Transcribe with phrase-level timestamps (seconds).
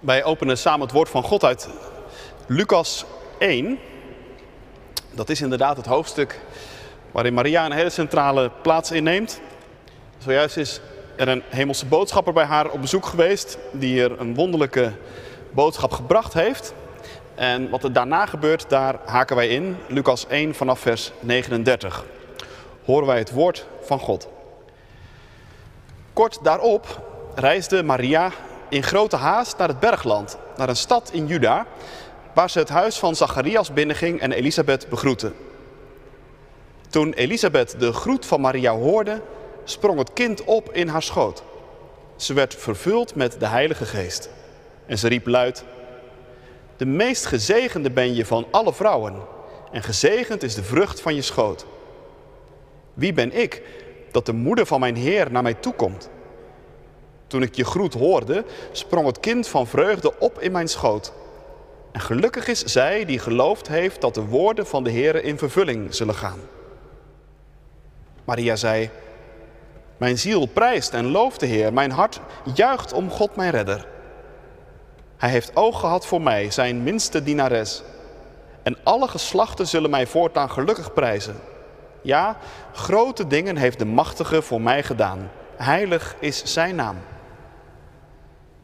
[0.00, 1.68] Wij openen samen het woord van God uit
[2.46, 3.04] Lucas
[3.38, 3.78] 1.
[5.10, 6.40] Dat is inderdaad het hoofdstuk
[7.10, 9.40] waarin Maria een hele centrale plaats inneemt.
[10.18, 10.80] Zojuist is
[11.16, 14.92] er een hemelse boodschapper bij haar op bezoek geweest, die er een wonderlijke
[15.50, 16.74] boodschap gebracht heeft.
[17.34, 19.76] En wat er daarna gebeurt, daar haken wij in.
[19.88, 22.04] Lucas 1 vanaf vers 39.
[22.84, 24.28] Horen wij het woord van God.
[26.12, 27.00] Kort daarop
[27.34, 28.30] reisde Maria
[28.68, 31.66] in grote haast naar het bergland, naar een stad in Juda,
[32.34, 35.32] waar ze het huis van Zacharias binnenging en Elisabeth begroette.
[36.88, 39.22] Toen Elisabeth de groet van Maria hoorde,
[39.64, 41.42] sprong het kind op in haar schoot.
[42.16, 44.30] Ze werd vervuld met de Heilige Geest.
[44.86, 45.64] En ze riep luid:
[46.76, 49.14] De meest gezegende ben je van alle vrouwen,
[49.72, 51.66] en gezegend is de vrucht van je schoot.
[52.94, 53.62] Wie ben ik
[54.10, 56.08] dat de moeder van mijn Heer naar mij toekomt?
[57.28, 61.12] Toen ik je groet hoorde, sprong het kind van vreugde op in mijn schoot.
[61.92, 65.94] En gelukkig is zij die geloofd heeft dat de woorden van de Heer in vervulling
[65.94, 66.38] zullen gaan.
[68.24, 68.90] Maria zei:
[69.96, 72.20] Mijn ziel prijst en looft de Heer, mijn hart
[72.54, 73.86] juicht om God mijn redder.
[75.16, 77.82] Hij heeft oog gehad voor mij, zijn minste dienares.
[78.62, 81.36] En alle geslachten zullen mij voortaan gelukkig prijzen.
[82.02, 82.36] Ja,
[82.72, 85.30] grote dingen heeft de Machtige voor mij gedaan.
[85.56, 86.96] Heilig is zijn naam.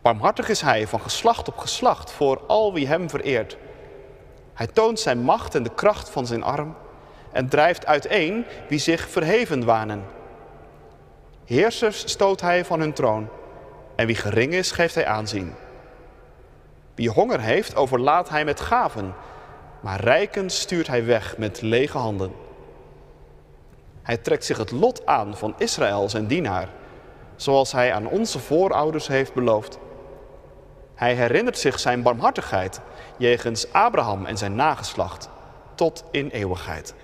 [0.05, 3.56] Barmhartig is hij van geslacht op geslacht voor al wie hem vereert.
[4.55, 6.77] Hij toont zijn macht en de kracht van zijn arm
[7.33, 10.05] en drijft uiteen wie zich verheven wanen.
[11.44, 13.28] Heersers stoot hij van hun troon
[13.97, 15.55] en wie gering is geeft hij aanzien.
[16.94, 19.14] Wie honger heeft overlaat hij met gaven,
[19.80, 22.32] maar rijken stuurt hij weg met lege handen.
[24.02, 26.69] Hij trekt zich het lot aan van Israël zijn dienaar,
[27.36, 29.78] zoals hij aan onze voorouders heeft beloofd.
[30.95, 32.81] Hij herinnert zich zijn barmhartigheid
[33.17, 35.28] jegens Abraham en zijn nageslacht
[35.75, 36.95] tot in eeuwigheid.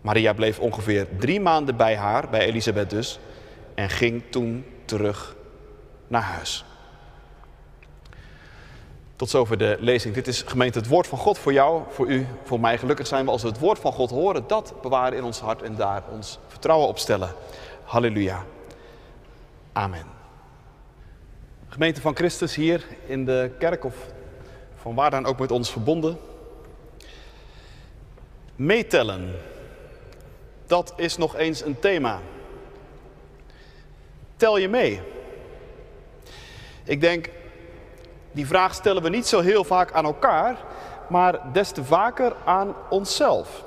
[0.00, 3.18] Maria bleef ongeveer drie maanden bij haar, bij Elisabeth dus,
[3.74, 5.36] en ging toen terug
[6.06, 6.64] naar huis.
[9.16, 10.14] Tot zover de lezing.
[10.14, 12.78] Dit is gemeente het woord van God voor jou, voor u, voor mij.
[12.78, 15.62] Gelukkig zijn we als we het woord van God horen, dat bewaren in ons hart
[15.62, 17.34] en daar ons vertrouwen op stellen.
[17.84, 18.44] Halleluja.
[19.72, 20.21] Amen.
[21.72, 23.94] Gemeente van Christus hier in de kerk of
[24.74, 26.18] van waar dan ook met ons verbonden.
[28.56, 29.34] Meetellen,
[30.66, 32.20] dat is nog eens een thema.
[34.36, 35.00] Tel je mee?
[36.84, 37.30] Ik denk,
[38.32, 40.56] die vraag stellen we niet zo heel vaak aan elkaar,
[41.08, 43.64] maar des te vaker aan onszelf.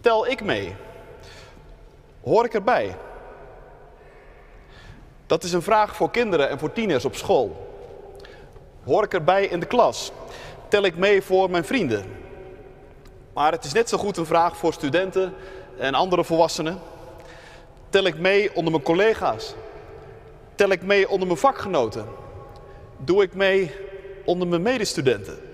[0.00, 0.74] Tel ik mee?
[2.22, 2.96] Hoor ik erbij?
[5.30, 7.76] Dat is een vraag voor kinderen en voor tieners op school.
[8.84, 10.12] Hoor ik erbij in de klas?
[10.68, 12.04] Tel ik mee voor mijn vrienden?
[13.32, 15.34] Maar het is net zo goed een vraag voor studenten
[15.78, 16.78] en andere volwassenen.
[17.88, 19.54] Tel ik mee onder mijn collega's?
[20.54, 22.06] Tel ik mee onder mijn vakgenoten?
[22.96, 23.74] Doe ik mee
[24.24, 25.49] onder mijn medestudenten?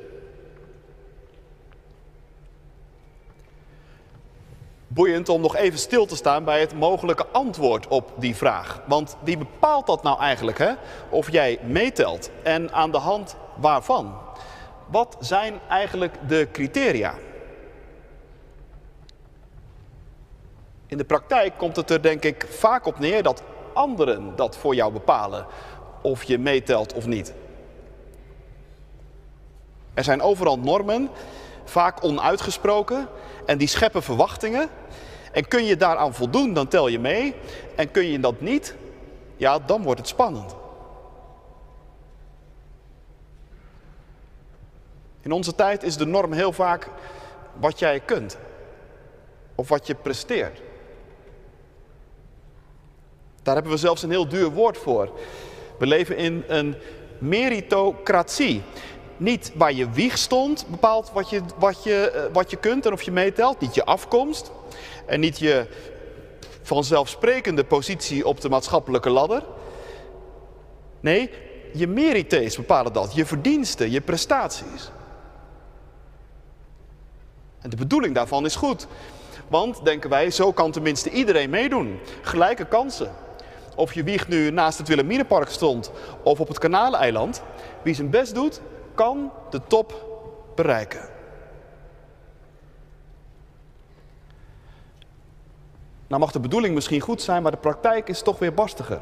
[4.96, 8.82] Boeiend om nog even stil te staan bij het mogelijke antwoord op die vraag.
[8.86, 10.72] Want wie bepaalt dat nou eigenlijk, hè?
[11.08, 14.14] Of jij meetelt en aan de hand waarvan?
[14.86, 17.14] Wat zijn eigenlijk de criteria?
[20.86, 23.42] In de praktijk komt het er denk ik vaak op neer dat
[23.74, 25.46] anderen dat voor jou bepalen
[26.02, 27.34] of je meetelt of niet.
[29.94, 31.10] Er zijn overal normen,
[31.70, 33.08] vaak onuitgesproken,
[33.46, 34.68] en die scheppen verwachtingen.
[35.32, 37.34] En kun je daaraan voldoen, dan tel je mee.
[37.74, 38.74] En kun je dat niet,
[39.36, 40.54] ja, dan wordt het spannend.
[45.20, 46.88] In onze tijd is de norm heel vaak
[47.60, 48.38] wat jij kunt.
[49.54, 50.60] Of wat je presteert.
[53.42, 55.10] Daar hebben we zelfs een heel duur woord voor.
[55.78, 56.76] We leven in een
[57.18, 58.62] meritocratie
[59.16, 62.92] niet waar je wieg stond bepaalt wat je, wat, je, eh, wat je kunt en
[62.92, 63.60] of je meetelt.
[63.60, 64.50] Niet je afkomst
[65.06, 65.66] en niet je
[66.62, 69.42] vanzelfsprekende positie op de maatschappelijke ladder.
[71.00, 71.30] Nee,
[71.72, 73.14] je merites bepalen dat.
[73.14, 74.90] Je verdiensten, je prestaties.
[77.60, 78.86] En de bedoeling daarvan is goed.
[79.48, 81.98] Want, denken wij, zo kan tenminste iedereen meedoen.
[82.22, 83.14] Gelijke kansen.
[83.74, 85.90] Of je wieg nu naast het Wilhelminapark stond
[86.22, 87.42] of op het Kanaleiland.
[87.82, 88.60] Wie zijn best doet,
[88.96, 90.04] kan de top
[90.54, 91.08] bereiken.
[96.06, 99.00] Nou mag de bedoeling misschien goed zijn, maar de praktijk is toch weer barstiger.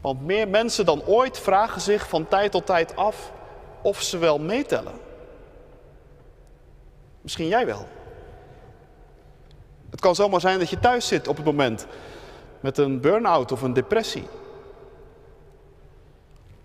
[0.00, 3.32] Want meer mensen dan ooit vragen zich van tijd tot tijd af
[3.82, 4.94] of ze wel meetellen.
[7.20, 7.86] Misschien jij wel.
[9.90, 11.86] Het kan zomaar zijn dat je thuis zit op het moment
[12.60, 14.28] met een burn-out of een depressie.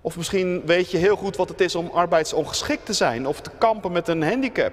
[0.09, 3.49] Of misschien weet je heel goed wat het is om arbeidsongeschikt te zijn of te
[3.57, 4.71] kampen met een handicap.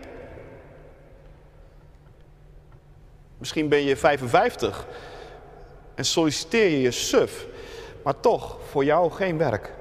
[3.38, 4.86] Misschien ben je 55
[5.94, 7.46] en solliciteer je je suf,
[8.04, 9.72] maar toch voor jou geen werk.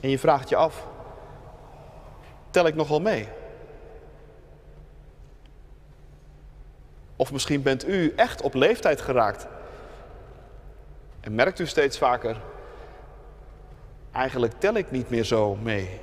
[0.00, 0.86] En je vraagt je af,
[2.50, 3.28] tel ik nog wel mee?
[7.16, 9.46] Of misschien bent u echt op leeftijd geraakt.
[11.20, 12.40] En merkt u steeds vaker,
[14.12, 16.00] eigenlijk tel ik niet meer zo mee.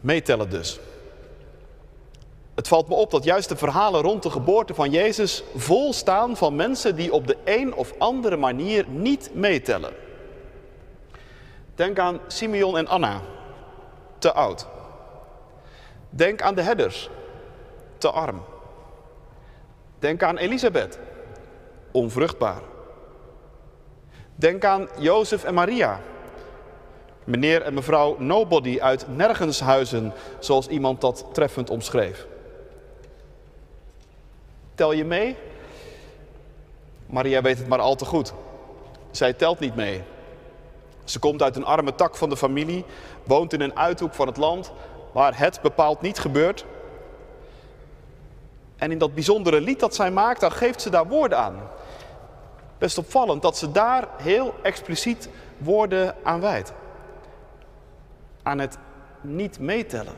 [0.00, 0.80] Meetellen dus.
[2.54, 6.36] Het valt me op dat juist de verhalen rond de geboorte van Jezus vol staan
[6.36, 9.92] van mensen die op de een of andere manier niet meetellen.
[11.74, 13.20] Denk aan Simeon en Anna,
[14.18, 14.66] te oud.
[16.10, 17.10] Denk aan de herders,
[17.98, 18.42] te arm.
[19.98, 20.98] Denk aan Elisabeth,
[21.92, 22.60] onvruchtbaar.
[24.34, 26.00] Denk aan Jozef en Maria,
[27.24, 32.26] meneer en mevrouw Nobody uit Nergenshuizen, zoals iemand dat treffend omschreef.
[34.74, 35.36] Tel je mee?
[37.06, 38.32] Maria weet het maar al te goed.
[39.10, 40.02] Zij telt niet mee.
[41.04, 42.84] Ze komt uit een arme tak van de familie,
[43.24, 44.72] woont in een uithoek van het land
[45.12, 46.64] waar het bepaald niet gebeurt.
[48.76, 51.60] En in dat bijzondere lied dat zij maakt, dan geeft ze daar woorden aan.
[52.82, 56.72] Best opvallend dat ze daar heel expliciet woorden aan wijdt.
[58.42, 58.78] Aan het
[59.20, 60.14] niet meetellen.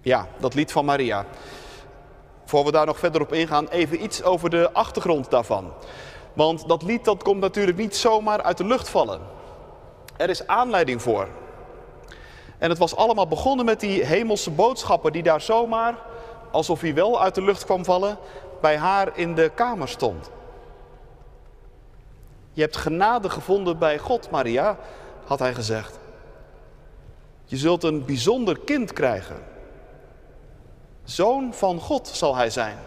[0.00, 1.26] Ja, dat lied van Maria.
[2.44, 5.72] Voor we daar nog verder op ingaan, even iets over de achtergrond daarvan.
[6.32, 9.20] Want dat lied dat komt natuurlijk niet zomaar uit de lucht vallen.
[10.16, 11.28] Er is aanleiding voor.
[12.58, 15.94] En het was allemaal begonnen met die hemelse boodschappen die daar zomaar,
[16.50, 18.18] alsof hij wel uit de lucht kwam vallen,
[18.66, 20.30] bij haar in de kamer stond.
[22.52, 24.78] Je hebt genade gevonden bij God, Maria,
[25.24, 25.98] had hij gezegd.
[27.44, 29.36] Je zult een bijzonder kind krijgen.
[31.04, 32.78] Zoon van God zal hij zijn.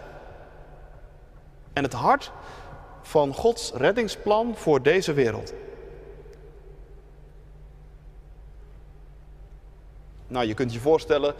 [1.72, 2.32] En het hart
[3.02, 5.52] van Gods reddingsplan voor deze wereld.
[10.26, 11.34] Nou, je kunt je voorstellen,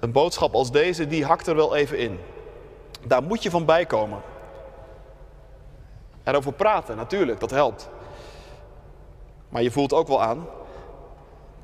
[0.00, 2.18] een boodschap als deze, die hakt er wel even in.
[3.06, 4.22] Daar moet je van bijkomen.
[6.24, 7.88] Erover praten, natuurlijk, dat helpt.
[9.48, 10.46] Maar je voelt ook wel aan,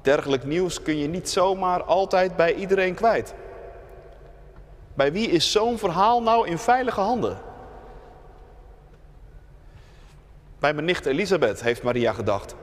[0.03, 3.35] dergelijk nieuws kun je niet zomaar altijd bij iedereen kwijt.
[4.95, 7.39] Bij wie is zo'n verhaal nou in veilige handen?
[10.59, 12.55] Bij mijn nicht Elisabeth, heeft Maria gedacht.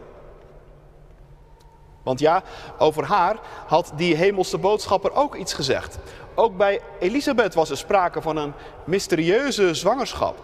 [2.03, 2.43] Want ja,
[2.77, 3.35] over haar
[3.67, 5.97] had die hemelse boodschapper ook iets gezegd.
[6.35, 8.53] Ook bij Elisabeth was er sprake van een
[8.83, 10.37] mysterieuze zwangerschap.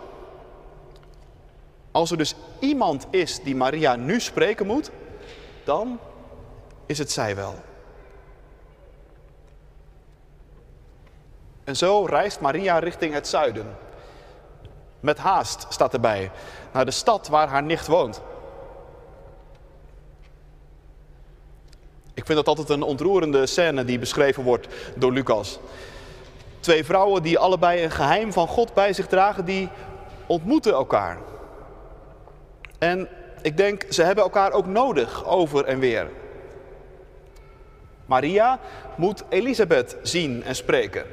[1.91, 4.91] Als er dus iemand is die Maria nu spreken moet,
[5.63, 5.99] dan
[6.85, 7.55] is het zij wel.
[11.63, 13.77] En zo reist Maria richting het zuiden.
[14.99, 16.31] Met haast staat erbij,
[16.73, 18.21] naar de stad waar haar nicht woont.
[22.19, 25.59] Ik vind dat altijd een ontroerende scène die beschreven wordt door Lucas.
[26.59, 29.69] Twee vrouwen die allebei een geheim van God bij zich dragen, die
[30.27, 31.17] ontmoeten elkaar.
[32.79, 33.07] En
[33.41, 36.09] ik denk, ze hebben elkaar ook nodig over en weer.
[38.05, 38.59] Maria
[38.95, 41.05] moet Elisabeth zien en spreken.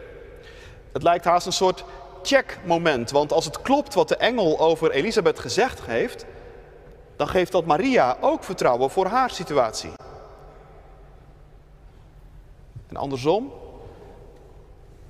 [0.93, 1.85] Het lijkt haast een soort
[2.23, 6.25] checkmoment, want als het klopt wat de engel over Elisabeth gezegd heeft,
[7.17, 9.91] dan geeft dat Maria ook vertrouwen voor haar situatie.
[12.89, 13.53] En andersom?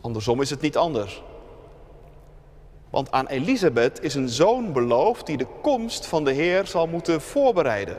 [0.00, 1.23] Andersom is het niet anders.
[2.90, 7.21] Want aan Elisabeth is een zoon beloofd die de komst van de Heer zal moeten
[7.21, 7.99] voorbereiden.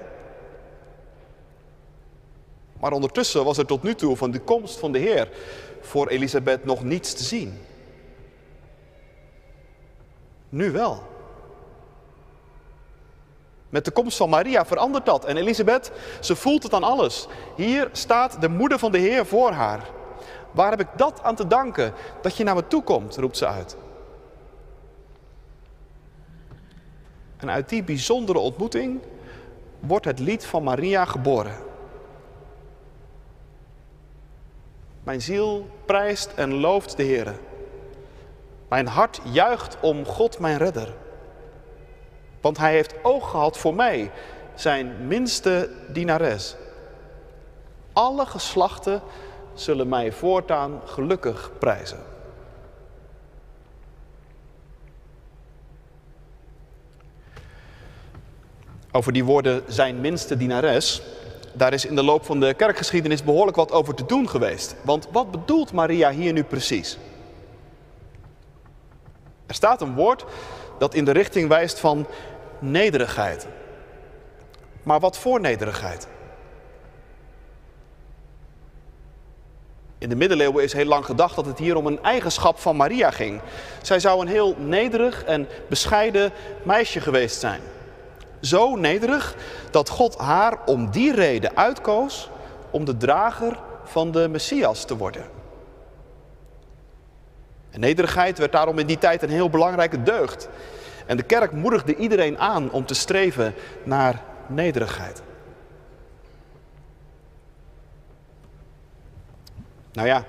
[2.80, 5.30] Maar ondertussen was er tot nu toe van de komst van de Heer
[5.82, 7.60] voor Elisabeth nog niets te zien.
[10.50, 11.04] Nu wel.
[13.70, 15.26] Met de komst van Maria verandert dat.
[15.26, 17.28] En Elisabeth, ze voelt het aan alles.
[17.56, 19.90] Hier staat de moeder van de Heer voor haar.
[20.52, 23.48] Waar heb ik dat aan te danken dat je naar me toe komt, roept ze
[23.48, 23.78] uit.
[27.38, 29.00] En uit die bijzondere ontmoeting
[29.80, 31.56] wordt het lied van Maria geboren.
[35.04, 37.40] Mijn ziel prijst en looft de Heer.
[38.68, 40.94] Mijn hart juicht om God mijn redder.
[42.42, 44.12] Want hij heeft oog gehad voor mij,
[44.56, 46.56] zijn minste dienares.
[47.94, 49.02] Alle geslachten
[49.54, 52.00] zullen mij voortaan gelukkig prijzen.
[58.92, 61.02] Over die woorden zijn minste dienares,
[61.54, 64.76] daar is in de loop van de kerkgeschiedenis behoorlijk wat over te doen geweest.
[64.82, 66.98] Want wat bedoelt Maria hier nu precies?
[69.46, 70.26] Er staat een woord
[70.78, 72.08] dat in de richting wijst van
[72.60, 73.48] nederigheid.
[74.84, 76.08] Maar wat voor nederigheid?
[80.00, 83.12] In de middeleeuwen is heel lang gedacht dat het hier om een eigenschap van Maria
[83.12, 83.42] ging.
[83.82, 86.32] Zij zou een heel nederig en bescheiden
[86.64, 87.62] meisje geweest zijn.
[88.42, 89.36] Zo nederig
[89.72, 92.30] dat God haar om die reden uitkoos
[92.70, 95.26] om de drager van de Messias te worden.
[97.78, 100.50] Nederigheid werd daarom in die tijd een heel belangrijke deugd.
[101.06, 103.54] En de kerk moedigde iedereen aan om te streven
[103.84, 105.22] naar nederigheid.
[109.94, 110.24] Nou ja,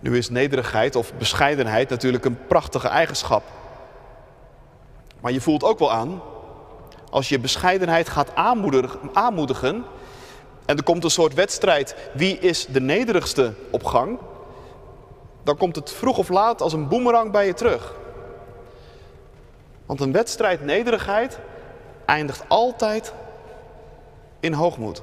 [0.00, 3.42] nu is nederigheid of bescheidenheid natuurlijk een prachtige eigenschap.
[5.20, 6.22] Maar je voelt ook wel aan,
[7.10, 8.34] als je bescheidenheid gaat
[9.12, 9.84] aanmoedigen,
[10.64, 14.18] en er komt een soort wedstrijd, wie is de nederigste op gang,
[15.44, 17.94] dan komt het vroeg of laat als een boemerang bij je terug.
[19.86, 21.38] Want een wedstrijd nederigheid
[22.04, 23.12] eindigt altijd
[24.40, 25.02] in hoogmoed.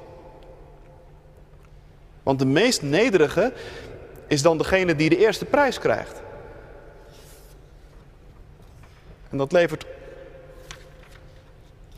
[2.23, 3.53] Want de meest nederige
[4.27, 6.21] is dan degene die de eerste prijs krijgt.
[9.29, 9.85] En dat levert,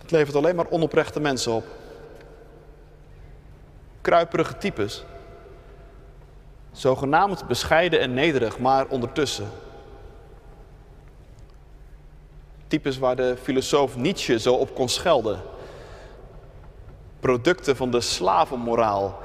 [0.07, 1.65] levert alleen maar onoprechte mensen op.
[4.01, 5.03] Kruiperige types.
[6.73, 9.49] Zogenaamd bescheiden en nederig, maar ondertussen.
[12.67, 15.41] Types waar de filosoof Nietzsche zo op kon schelden.
[17.19, 19.21] Producten van de slavenmoraal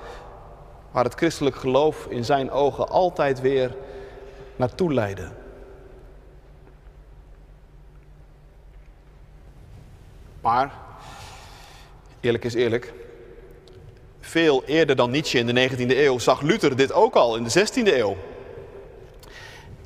[0.90, 3.76] waar het christelijk geloof in zijn ogen altijd weer
[4.56, 5.28] naartoe leidde.
[10.40, 10.72] Maar,
[12.20, 12.92] eerlijk is eerlijk,
[14.28, 17.66] veel eerder dan Nietzsche in de 19e eeuw zag Luther dit ook al in de
[17.66, 18.16] 16e eeuw.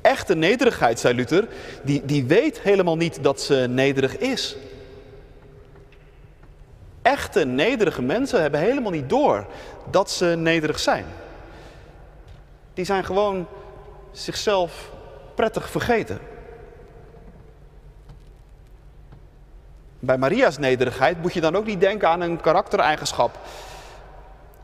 [0.00, 1.48] Echte nederigheid, zei Luther,
[1.82, 4.56] die, die weet helemaal niet dat ze nederig is.
[7.02, 9.46] Echte nederige mensen hebben helemaal niet door
[9.90, 11.04] dat ze nederig zijn.
[12.74, 13.46] Die zijn gewoon
[14.12, 14.90] zichzelf
[15.34, 16.18] prettig vergeten.
[19.98, 23.38] Bij Maria's nederigheid moet je dan ook niet denken aan een karaktereigenschap.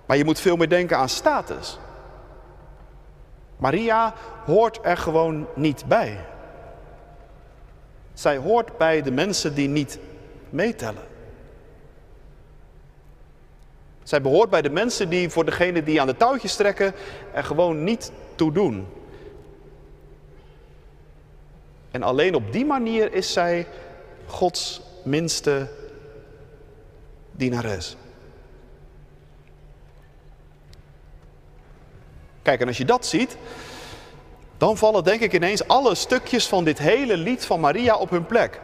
[0.08, 1.78] Maar je moet veel meer denken aan status.
[3.56, 6.24] Maria hoort er gewoon niet bij.
[8.12, 9.98] Zij hoort bij de mensen die niet
[10.50, 11.02] meetellen.
[14.02, 16.94] Zij behoort bij de mensen die voor degene die aan de touwtjes trekken
[17.32, 18.86] er gewoon niet toe doen.
[21.90, 23.66] En alleen op die manier is zij
[24.26, 25.68] Gods minste
[27.30, 27.96] dienares.
[32.48, 33.36] Kijk, en als je dat ziet,
[34.58, 38.26] dan vallen denk ik ineens alle stukjes van dit hele lied van Maria op hun
[38.26, 38.60] plek.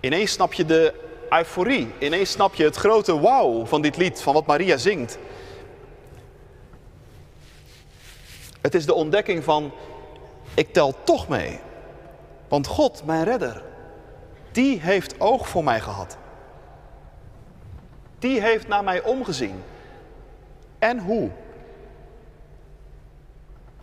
[0.00, 0.94] Ineens snap je de
[1.28, 1.92] euforie.
[1.98, 5.18] Ineens snap je het grote wauw van dit lied, van wat Maria zingt.
[8.60, 9.72] Het is de ontdekking van,
[10.54, 11.60] ik tel toch mee.
[12.48, 13.62] Want God, mijn redder,
[14.52, 16.16] die heeft oog voor mij gehad.
[18.18, 19.62] Die heeft naar mij omgezien.
[20.78, 21.30] En hoe?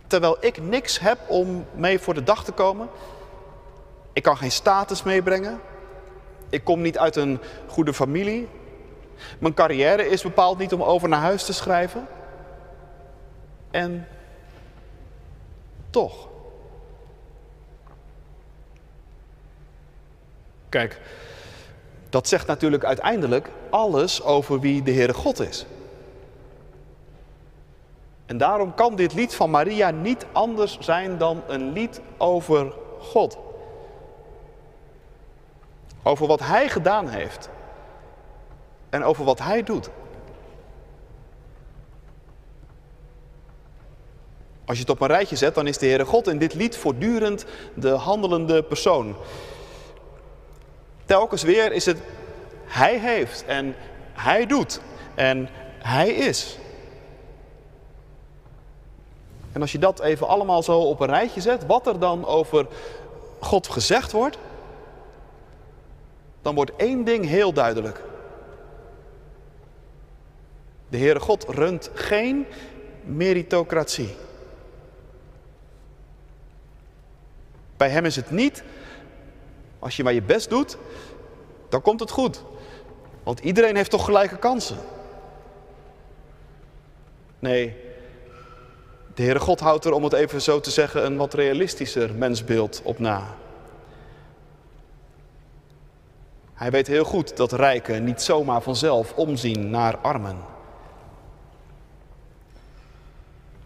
[0.08, 2.88] Terwijl ik niks heb om mee voor de dag te komen.
[4.12, 5.60] Ik kan geen status meebrengen.
[6.48, 8.48] Ik kom niet uit een goede familie.
[9.38, 12.06] Mijn carrière is bepaald niet om over naar huis te schrijven.
[13.70, 14.08] En
[15.90, 16.28] toch.
[20.68, 21.00] Kijk,
[22.08, 25.66] dat zegt natuurlijk uiteindelijk alles over wie de Heere God is.
[28.28, 33.38] En daarom kan dit lied van Maria niet anders zijn dan een lied over God.
[36.02, 37.48] Over wat Hij gedaan heeft.
[38.90, 39.90] En over wat Hij doet.
[44.64, 46.76] Als je het op een rijtje zet, dan is de Heere God in dit lied
[46.76, 47.44] voortdurend
[47.74, 49.16] de handelende persoon.
[51.04, 51.98] Telkens weer is het
[52.64, 53.74] Hij heeft en
[54.12, 54.80] Hij doet
[55.14, 56.58] en Hij is.
[59.58, 62.66] En als je dat even allemaal zo op een rijtje zet, wat er dan over
[63.40, 64.38] God gezegd wordt,
[66.42, 68.02] dan wordt één ding heel duidelijk.
[70.88, 72.46] De Heere God runt geen
[73.04, 74.14] meritocratie.
[77.76, 78.62] Bij Hem is het niet,
[79.78, 80.76] als je maar je best doet,
[81.68, 82.42] dan komt het goed.
[83.22, 84.78] Want iedereen heeft toch gelijke kansen.
[87.38, 87.87] Nee,
[89.18, 92.80] de Heere God houdt er, om het even zo te zeggen, een wat realistischer mensbeeld
[92.84, 93.34] op na.
[96.54, 100.36] Hij weet heel goed dat rijken niet zomaar vanzelf omzien naar armen.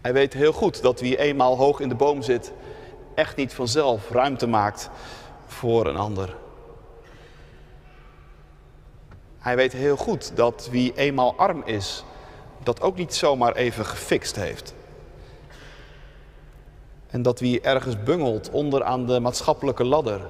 [0.01, 2.51] Hij weet heel goed dat wie eenmaal hoog in de boom zit,
[3.15, 4.89] echt niet vanzelf ruimte maakt
[5.47, 6.35] voor een ander.
[9.39, 12.03] Hij weet heel goed dat wie eenmaal arm is,
[12.63, 14.73] dat ook niet zomaar even gefixt heeft.
[17.13, 20.21] En dat wie ergens bungelt onder aan de maatschappelijke ladder,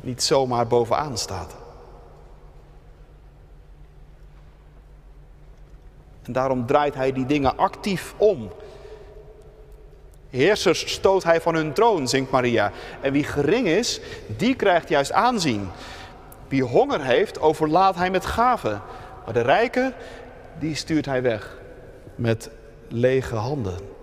[0.00, 1.54] niet zomaar bovenaan staat.
[6.22, 8.50] En daarom draait hij die dingen actief om.
[10.30, 12.72] Heersers stoot hij van hun troon, zingt Maria.
[13.00, 14.00] En wie gering is,
[14.36, 15.68] die krijgt juist aanzien.
[16.48, 18.82] Wie honger heeft, overlaat hij met gaven.
[19.24, 19.94] Maar de rijken,
[20.58, 21.58] die stuurt hij weg
[22.14, 22.50] met
[22.88, 23.93] lege handen.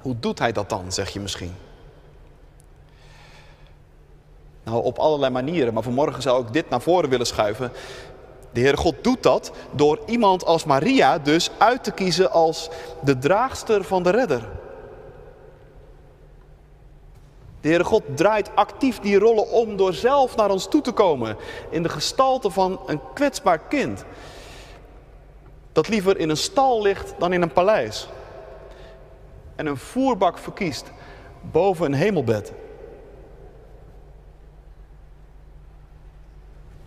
[0.00, 1.54] Hoe doet hij dat dan, zeg je misschien?
[4.64, 7.72] Nou, op allerlei manieren, maar vanmorgen zou ik dit naar voren willen schuiven.
[8.52, 12.68] De Heere God doet dat door iemand als Maria dus uit te kiezen als
[13.00, 14.48] de draagster van de redder.
[17.60, 21.36] De Heere God draait actief die rollen om door zelf naar ons toe te komen
[21.70, 24.04] in de gestalte van een kwetsbaar kind.
[25.72, 28.08] Dat liever in een stal ligt dan in een paleis.
[29.58, 30.90] En een voerbak verkiest
[31.40, 32.52] boven een hemelbed.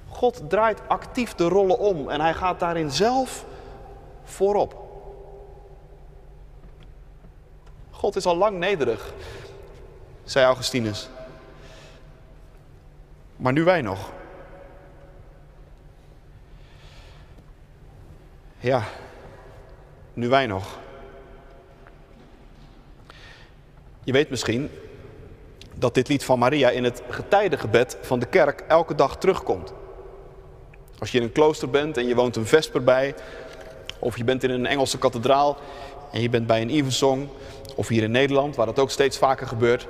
[0.08, 3.46] God draait actief de rollen om en hij gaat daarin zelf
[4.24, 4.90] voorop.
[7.90, 9.14] God is al lang nederig,
[10.24, 11.10] zei Augustinus.
[13.36, 14.12] Maar nu wij nog.
[18.60, 18.84] Ja,
[20.14, 20.80] nu wij nog.
[24.04, 24.70] Je weet misschien
[25.76, 29.74] dat dit lied van Maria in het getijdengebed van de kerk elke dag terugkomt.
[31.00, 33.16] Als je in een klooster bent en je woont een vesper bij,
[34.00, 35.58] of je bent in een Engelse kathedraal
[36.12, 37.28] en je bent bij een evensong,
[37.76, 39.88] of hier in Nederland, waar dat ook steeds vaker gebeurt.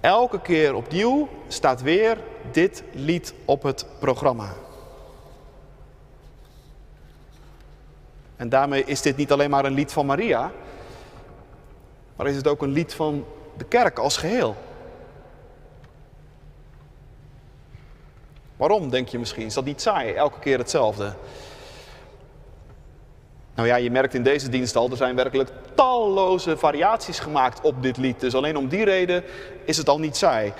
[0.00, 2.18] Elke keer opnieuw staat weer
[2.52, 4.54] dit lied op het programma.
[8.36, 10.52] En daarmee is dit niet alleen maar een lied van Maria,
[12.18, 13.24] maar is het ook een lied van
[13.56, 14.56] de kerk als geheel.
[18.56, 19.46] Waarom, denk je misschien?
[19.46, 20.12] Is dat niet saai?
[20.12, 21.12] Elke keer hetzelfde.
[23.54, 27.82] Nou ja, je merkt in deze dienst al, er zijn werkelijk talloze variaties gemaakt op
[27.82, 28.20] dit lied.
[28.20, 29.24] Dus alleen om die reden
[29.64, 30.52] is het al niet saai.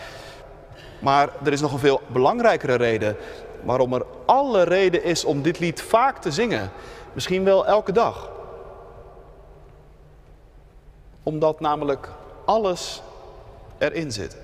[0.98, 3.16] Maar er is nog een veel belangrijkere reden
[3.64, 6.70] waarom er alle reden is om dit lied vaak te zingen.
[7.12, 8.30] Misschien wel elke dag.
[11.28, 12.08] Omdat namelijk
[12.44, 13.02] alles
[13.78, 14.36] erin zit.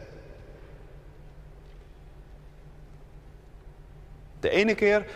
[4.41, 5.07] De ene keer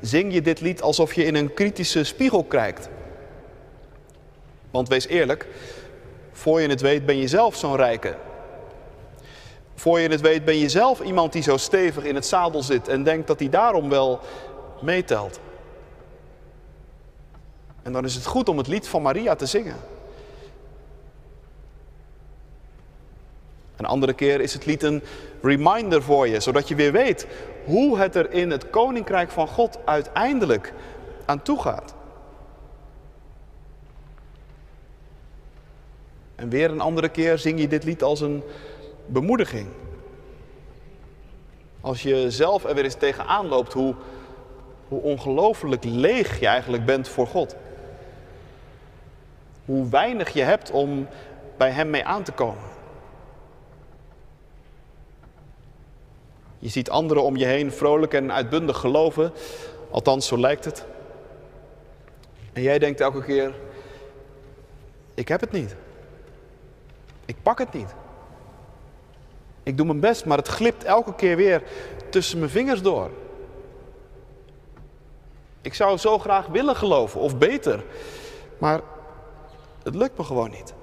[0.00, 2.88] zing je dit lied alsof je in een kritische spiegel kijkt.
[4.70, 5.46] Want wees eerlijk,
[6.32, 8.16] voor je het weet ben je zelf zo'n rijke.
[9.74, 12.88] Voor je het weet ben je zelf iemand die zo stevig in het zadel zit
[12.88, 14.20] en denkt dat hij daarom wel
[14.80, 15.40] meetelt.
[17.82, 19.93] En dan is het goed om het lied van Maria te zingen.
[23.76, 25.02] Een andere keer is het lied een
[25.42, 27.26] reminder voor je, zodat je weer weet
[27.64, 30.72] hoe het er in het koninkrijk van God uiteindelijk
[31.24, 31.94] aan toe gaat.
[36.34, 38.42] En weer een andere keer zing je dit lied als een
[39.06, 39.68] bemoediging.
[41.80, 43.94] Als je zelf er weer eens tegenaan loopt hoe,
[44.88, 47.56] hoe ongelooflijk leeg je eigenlijk bent voor God.
[49.64, 51.08] Hoe weinig je hebt om
[51.56, 52.73] bij Hem mee aan te komen.
[56.64, 59.32] Je ziet anderen om je heen vrolijk en uitbundig geloven,
[59.90, 60.84] althans zo lijkt het.
[62.52, 63.54] En jij denkt elke keer,
[65.14, 65.76] ik heb het niet.
[67.24, 67.94] Ik pak het niet.
[69.62, 71.62] Ik doe mijn best, maar het glipt elke keer weer
[72.10, 73.10] tussen mijn vingers door.
[75.60, 77.84] Ik zou zo graag willen geloven, of beter.
[78.58, 78.80] Maar
[79.82, 80.74] het lukt me gewoon niet.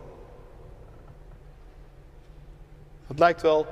[3.07, 3.65] Het lijkt wel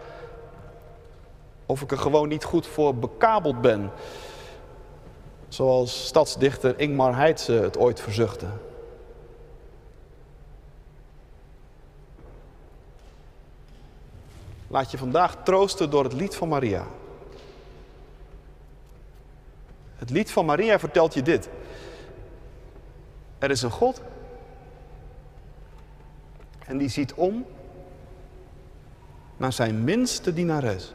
[1.70, 3.92] of ik er gewoon niet goed voor bekabeld ben.
[5.48, 8.48] Zoals stadsdichter Ingmar Heitse het ooit verzuchtte.
[14.68, 16.86] Laat je vandaag troosten door het lied van Maria.
[19.96, 21.50] Het lied van Maria vertelt je dit.
[23.40, 24.02] Er is een God.
[26.66, 27.46] En die ziet om
[29.38, 30.94] naar zijn minste dienares.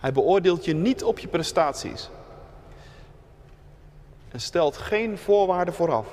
[0.00, 2.10] Hij beoordeelt je niet op je prestaties.
[4.28, 6.06] En stelt geen voorwaarden vooraf.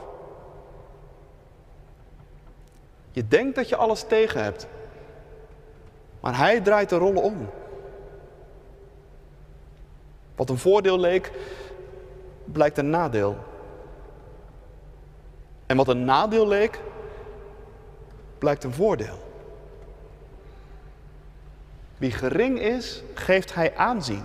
[3.12, 4.67] Je denkt dat je alles tegen hebt.
[6.19, 7.50] Maar hij draait de rollen om.
[10.36, 11.32] Wat een voordeel leek,
[12.45, 13.38] blijkt een nadeel.
[15.65, 16.80] En wat een nadeel leek,
[18.38, 19.27] blijkt een voordeel.
[21.98, 24.24] Wie gering is, geeft hij aanzien.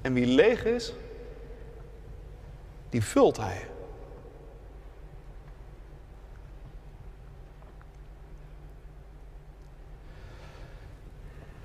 [0.00, 0.92] En wie leeg is,
[2.88, 3.66] die vult hij.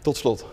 [0.02, 0.45] Tot slot.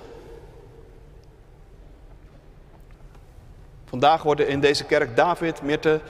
[3.84, 6.00] Vandaag worden in deze kerk David, Mirte,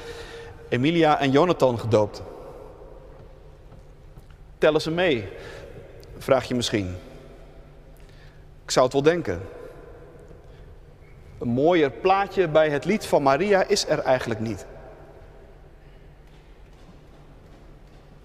[0.69, 2.23] Emilia en Jonathan gedoopt.
[4.59, 5.29] Tellen ze mee,
[6.19, 6.97] vraag je misschien.
[8.71, 9.49] Ik zou het wel denken.
[11.39, 14.67] Een mooier plaatje bij het lied van Maria is er eigenlijk niet.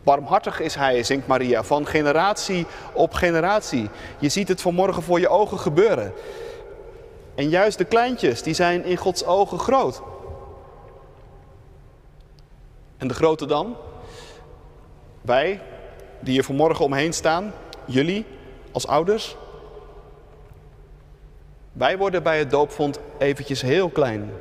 [0.04, 3.90] Barmhartig is hij, zingt Maria, van generatie op generatie.
[4.20, 6.14] Je ziet het vanmorgen voor je ogen gebeuren.
[7.36, 10.02] En juist de kleintjes, die zijn in Gods ogen groot.
[12.98, 13.76] En de grote dan?
[15.22, 15.62] Wij,
[16.20, 17.54] die hier vanmorgen omheen staan,
[17.86, 18.26] jullie
[18.72, 19.36] als ouders.
[21.76, 24.32] Wij worden bij het doopvond eventjes heel klein.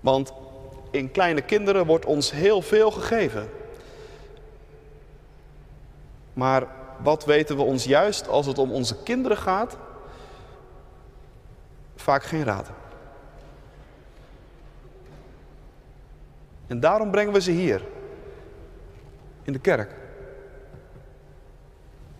[0.00, 0.32] Want
[0.90, 3.48] in kleine kinderen wordt ons heel veel gegeven.
[6.32, 6.66] Maar
[7.02, 9.76] wat weten we ons juist als het om onze kinderen gaat?
[11.96, 12.70] Vaak geen raad.
[16.66, 17.82] En daarom brengen we ze hier,
[19.42, 19.94] in de kerk.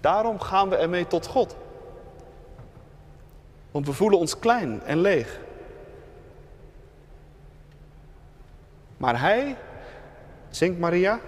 [0.01, 1.57] Daarom gaan we ermee tot God.
[3.73, 5.41] Want we voelen ons klein en leeg.
[8.97, 9.57] Maar hij,
[10.51, 11.21] zingt Maria,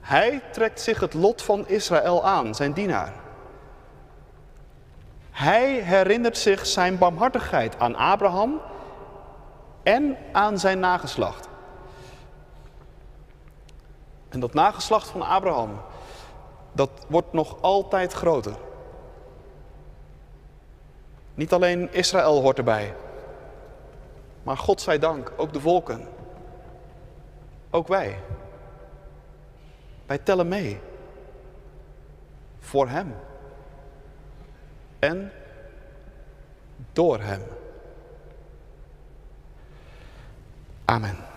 [0.00, 3.12] hij trekt zich het lot van Israël aan, zijn dienaar.
[5.30, 8.60] Hij herinnert zich zijn barmhartigheid aan Abraham
[9.82, 11.48] en aan zijn nageslacht.
[14.28, 15.80] En dat nageslacht van Abraham,
[16.72, 18.54] dat wordt nog altijd groter.
[21.38, 22.94] Niet alleen Israël hoort erbij,
[24.42, 26.08] maar God zij dank, ook de volken.
[27.70, 28.18] Ook wij.
[30.06, 30.80] Wij tellen mee.
[32.58, 33.14] Voor Hem.
[34.98, 35.32] En
[36.92, 37.42] door Hem.
[40.84, 41.27] Amen.